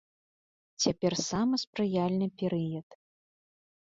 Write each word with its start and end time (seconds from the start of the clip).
Цяпер 0.85 1.13
самы 1.29 1.55
спрыяльны 1.63 2.27
перыяд. 2.43 2.87